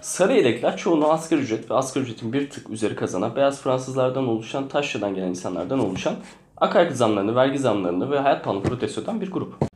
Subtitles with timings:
[0.00, 4.68] Sarı yelekler çoğunu asgari ücret ve asgari ücretin bir tık üzeri kazanan beyaz Fransızlardan oluşan,
[4.68, 6.14] taşradan gelen insanlardan oluşan
[6.56, 9.72] akaryakıt zamlarını, vergi zamlarını ve hayat pahalılığını protesto eden bir grup.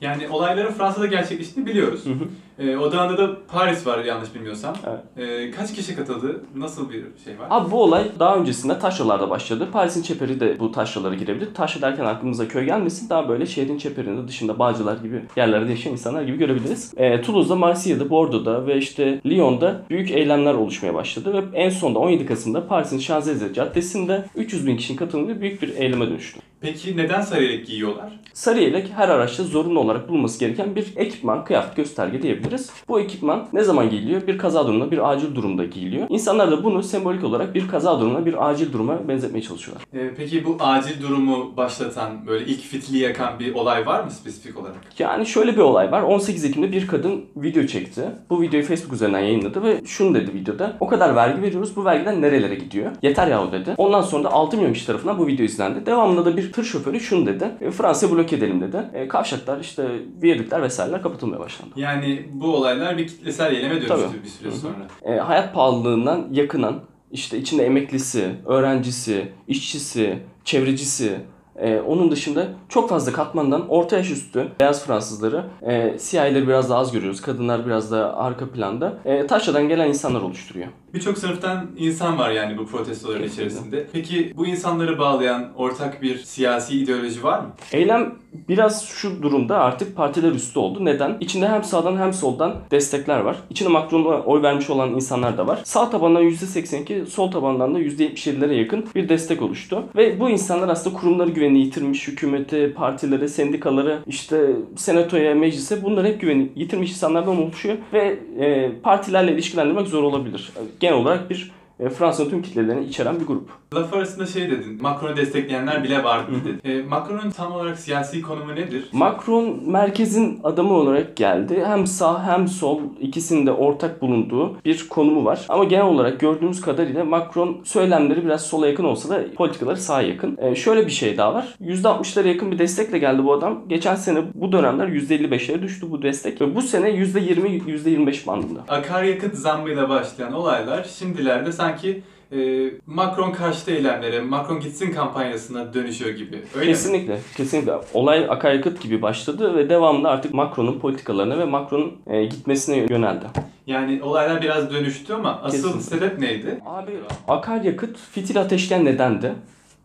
[0.00, 2.06] Yani olayların Fransa'da gerçekleştiğini biliyoruz.
[2.06, 2.28] Hı hı.
[2.58, 4.76] Ee, odağında da Paris var yanlış bilmiyorsam.
[4.86, 5.28] Evet.
[5.28, 6.40] Ee, kaç kişi katıldı?
[6.56, 7.46] Nasıl bir şey var?
[7.50, 9.68] Abi bu olay daha öncesinde taşralarda başladı.
[9.72, 11.54] Paris'in çeperi de bu taşralara girebilir.
[11.54, 13.10] Taşra derken aklımıza köy gelmesin.
[13.10, 16.92] Daha böyle şehrin çeperinde dışında Bağcılar gibi yerlerde yaşayan insanlar gibi görebiliriz.
[16.96, 21.34] E, Toulouse'da, Marsilya'da, Bordeaux'da ve işte Lyon'da büyük eylemler oluşmaya başladı.
[21.34, 26.06] Ve en sonunda 17 Kasım'da Paris'in Şanzelize Caddesi'nde 300 bin kişinin katıldığı büyük bir eyleme
[26.06, 26.40] dönüştü.
[26.60, 28.12] Peki neden sarı yelek giyiyorlar?
[28.32, 32.70] Sarı yelek her araçta zorunlu olarak bulunması gereken bir ekipman, kıyafet, gösterge diyebiliriz.
[32.88, 34.26] Bu ekipman ne zaman giyiliyor?
[34.26, 36.06] Bir kaza durumunda, bir acil durumda giyiliyor.
[36.10, 39.84] İnsanlar da bunu sembolik olarak bir kaza durumuna, bir acil duruma benzetmeye çalışıyorlar.
[39.94, 44.58] Ee, peki bu acil durumu başlatan, böyle ilk fitili yakan bir olay var mı spesifik
[44.58, 44.76] olarak?
[44.98, 46.02] Yani şöyle bir olay var.
[46.02, 48.02] 18 Ekim'de bir kadın video çekti.
[48.30, 50.76] Bu videoyu Facebook üzerinden yayınladı ve şunu dedi videoda.
[50.80, 51.76] O kadar vergi veriyoruz.
[51.76, 52.90] Bu vergiden nerelere gidiyor?
[53.02, 53.74] Yeter yahu dedi.
[53.76, 55.86] Ondan sonra da 6 milyon kişi tarafından bu video izlendi.
[55.86, 57.50] Devamında da bir tır şoförü şunu dedi.
[57.60, 58.90] E, Fransa'yı bloke edelim dedi.
[58.94, 59.88] E, kavşaklar işte
[60.22, 61.72] viyadükler vesaireler kapatılmaya başlandı.
[61.76, 64.24] Yani bu olaylar bir kitlesel eyleme dönüştü Tabii.
[64.24, 64.74] bir süre sonra.
[65.02, 71.20] E, hayat pahalılığından yakınan, işte içinde emeklisi, öğrencisi, işçisi, çevrecisi,
[71.60, 76.78] e, onun dışında çok fazla katmandan orta yaş üstü beyaz Fransızları, e, siyahileri biraz daha
[76.78, 77.20] az görüyoruz.
[77.20, 78.98] Kadınlar biraz daha arka planda.
[79.04, 80.66] E, taşradan gelen insanlar oluşturuyor.
[80.94, 83.46] Birçok sınıftan insan var yani bu protestoların Kesinlikle.
[83.46, 83.86] içerisinde.
[83.92, 87.46] Peki bu insanları bağlayan ortak bir siyasi ideoloji var mı?
[87.72, 88.14] Eylem
[88.48, 90.84] biraz şu durumda artık partiler üstü oldu.
[90.84, 91.16] Neden?
[91.20, 93.36] İçinde hem sağdan hem soldan destekler var.
[93.50, 95.60] İçinde Macron'a oy vermiş olan insanlar da var.
[95.64, 99.84] Sağ tabandan %82, sol tabandan da %77'lere yakın bir destek oluştu.
[99.96, 106.20] Ve bu insanlar aslında kurumları güveni yitirmiş, hükümete, partilere, sendikalara, işte senatoya, meclise bunlar hep
[106.20, 107.76] güveni yitirmiş insanlardan oluşuyor.
[107.92, 110.52] Ve e, partilerle ilişkilendirmek zor olabilir.
[110.80, 111.50] Genel olarak bir
[111.80, 113.48] e, Fransa'nın tüm kitlelerini içeren bir grup.
[113.74, 116.60] Laf arasında şey dedin, Macron'u destekleyenler bile vardı dedin.
[116.64, 118.88] E, Macron'un tam olarak siyasi konumu nedir?
[118.92, 121.64] Macron merkezin adamı olarak geldi.
[121.66, 125.46] Hem sağ hem sol ikisinin de ortak bulunduğu bir konumu var.
[125.48, 130.38] Ama genel olarak gördüğümüz kadarıyla Macron söylemleri biraz sola yakın olsa da politikaları sağa yakın.
[130.40, 131.56] Ee, şöyle bir şey daha var.
[131.60, 133.62] %60'lara yakın bir destekle geldi bu adam.
[133.68, 136.40] Geçen sene bu dönemler %55'lere düştü bu destek.
[136.40, 138.60] Ve bu sene %20, %25 bandında.
[138.68, 142.02] Akaryakıt zammıyla başlayan olaylar şimdilerde sanki
[142.32, 146.42] e, Macron karşıtı eylemlere, Macron gitsin kampanyasına dönüşüyor gibi.
[146.54, 146.72] Öyle mi?
[146.72, 147.72] kesinlikle, kesinlikle.
[147.94, 153.24] Olay akaryakıt gibi başladı ve devamında artık Macron'un politikalarına ve Macron'un e, gitmesine yöneldi.
[153.66, 155.82] Yani olaylar biraz dönüştü ama asıl Kesinlikle.
[155.82, 156.60] sebep neydi?
[156.66, 156.92] Abi
[157.28, 159.32] akaryakıt fitil ateşken nedendi.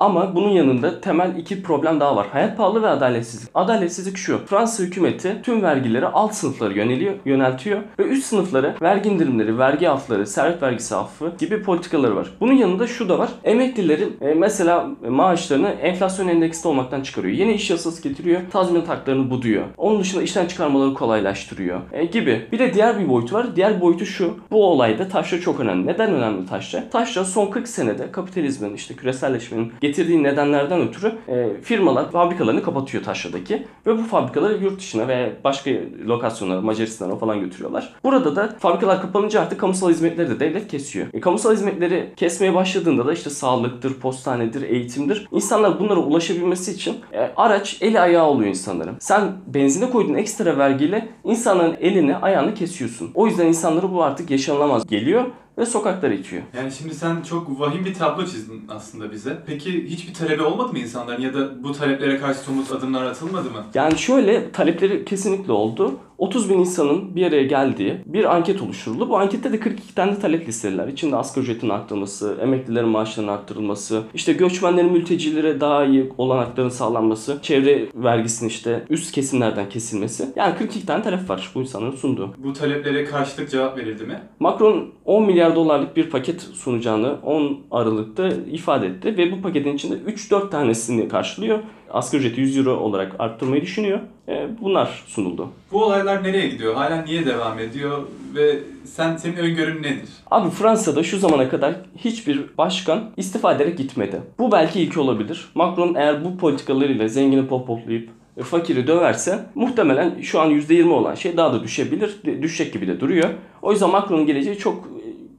[0.03, 2.27] Ama bunun yanında temel iki problem daha var.
[2.31, 3.49] Hayat pahalı ve adaletsizlik.
[3.53, 4.45] Adaletsizlik şu.
[4.45, 10.27] Fransa hükümeti tüm vergileri alt sınıflara yöneliyor, yöneltiyor ve üst sınıflara vergi indirimleri, vergi affları,
[10.27, 12.27] servet vergisi affı gibi politikaları var.
[12.39, 13.29] Bunun yanında şu da var.
[13.43, 17.33] Emeklilerin e, mesela maaşlarını enflasyon endeksli olmaktan çıkarıyor.
[17.37, 18.41] Yeni iş yasası getiriyor.
[18.51, 19.63] Tazminat haklarını buduyor.
[19.77, 22.47] Onun dışında işten çıkarmaları kolaylaştırıyor e, gibi.
[22.51, 23.55] Bir de diğer bir boyutu var.
[23.55, 24.37] Diğer boyutu şu.
[24.51, 25.87] Bu olayda taşra çok önemli.
[25.87, 26.89] Neden önemli taşra?
[26.89, 33.67] Taşra son 40 senede kapitalizmin işte küreselleşmenin getirdiği nedenlerden ötürü e, firmalar fabrikalarını kapatıyor taşradaki
[33.87, 35.71] ve bu fabrikaları yurt dışına veya başka
[36.07, 37.93] lokasyonlara Macaristan'a falan götürüyorlar.
[38.03, 41.07] Burada da fabrikalar kapanınca artık kamusal hizmetleri de devlet kesiyor.
[41.13, 45.27] E, kamusal hizmetleri kesmeye başladığında da işte sağlıktır, postanedir, eğitimdir.
[45.31, 48.95] İnsanlar bunlara ulaşabilmesi için e, araç eli ayağı oluyor insanların.
[48.99, 53.11] Sen benzine koyduğun ekstra vergiyle insanların elini ayağını kesiyorsun.
[53.15, 55.25] O yüzden insanları bu artık yaşanılamaz geliyor
[55.57, 56.43] ve sokaklara itiyor.
[56.57, 59.43] Yani şimdi sen çok vahim bir tablo çizdin aslında bize.
[59.45, 63.65] Peki hiçbir talebi olmadı mı insanların ya da bu taleplere karşı somut adımlar atılmadı mı?
[63.73, 65.99] Yani şöyle talepleri kesinlikle oldu.
[66.23, 69.09] 30 bin insanın bir araya geldiği bir anket oluşturuldu.
[69.09, 70.87] Bu ankette de 42 tane talep listelediler.
[70.87, 77.87] İçinde asgari ücretin arttırılması, emeklilerin maaşlarının arttırılması, işte göçmenlerin mültecilere daha iyi olanakların sağlanması, çevre
[77.95, 80.29] vergisinin işte üst kesimlerden kesilmesi.
[80.35, 82.33] Yani 42 tane talep var bu insanların sunduğu.
[82.37, 84.21] Bu taleplere karşılık cevap verildi mi?
[84.39, 89.95] Macron 10 milyar dolarlık bir paket sunacağını 10 Aralık'ta ifade etti ve bu paketin içinde
[89.95, 91.59] 3-4 tanesini karşılıyor.
[91.89, 93.99] Asgari ücreti 100 euro olarak arttırmayı düşünüyor.
[94.27, 95.47] E, Bunlar sunuldu.
[95.71, 96.75] Bu olaylar nereye gidiyor?
[96.75, 98.03] Hala niye devam ediyor?
[98.35, 100.09] Ve sen senin öngörün nedir?
[100.31, 104.21] Abi Fransa'da şu zamana kadar hiçbir başkan istifa ederek gitmedi.
[104.39, 105.51] Bu belki ilki olabilir.
[105.55, 111.37] Macron eğer bu politikalarıyla zengini popoplayıp e, fakiri döverse muhtemelen şu an %20 olan şey
[111.37, 112.15] daha da düşebilir.
[112.41, 113.29] Düşecek gibi de duruyor.
[113.61, 114.87] O yüzden Macron'un geleceği çok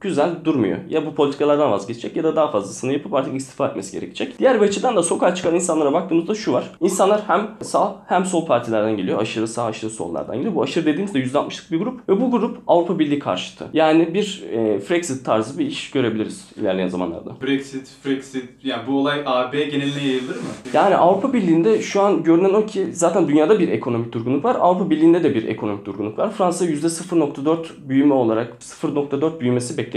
[0.05, 0.77] güzel durmuyor.
[0.89, 4.39] Ya bu politikalardan vazgeçecek ya da daha fazlasını yapıp artık istifa etmesi gerekecek.
[4.39, 6.71] Diğer bir açıdan da sokağa çıkan insanlara baktığımızda şu var.
[6.81, 9.21] İnsanlar hem sağ hem sol partilerden geliyor.
[9.21, 10.55] Aşırı sağ aşırı sollardan geliyor.
[10.55, 13.67] Bu aşırı dediğimizde %60'lık bir grup ve bu grup Avrupa Birliği karşıtı.
[13.73, 17.31] Yani bir e, Frexit tarzı bir iş görebiliriz ilerleyen zamanlarda.
[17.41, 20.41] Brexit, Frexit yani bu olay AB geneline yayılır mı?
[20.73, 24.57] Yani Avrupa Birliği'nde şu an görünen o ki zaten dünyada bir ekonomik durgunluk var.
[24.59, 26.31] Avrupa Birliği'nde de bir ekonomik durgunluk var.
[26.31, 29.94] Fransa %0.4 büyüme olarak 0.4 büyümesi bekleniyor.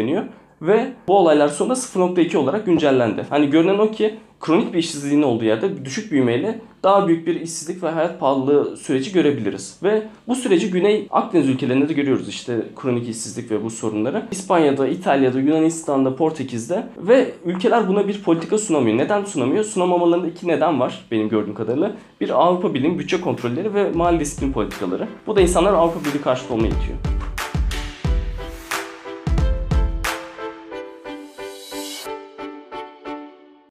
[0.63, 3.27] Ve bu olaylar sonra 0.2 olarak güncellendi.
[3.31, 7.83] Hani görünen o ki kronik bir işsizliğin olduğu yerde düşük büyümeyle daha büyük bir işsizlik
[7.83, 9.79] ve hayat pahalılığı süreci görebiliriz.
[9.83, 14.23] Ve bu süreci Güney Akdeniz ülkelerinde de görüyoruz işte kronik işsizlik ve bu sorunları.
[14.31, 18.99] İspanya'da, İtalya'da, Yunanistan'da, Portekiz'de ve ülkeler buna bir politika sunamıyor.
[18.99, 19.65] Neden sunamıyor?
[19.65, 21.93] Sunamamalarında iki neden var benim gördüğüm kadarıyla.
[22.21, 25.09] Bir Avrupa Birliği bütçe kontrolleri ve mali disiplin politikaları.
[25.27, 27.18] Bu da insanlar Avrupa Birliği karşıtı olmaya itiyor.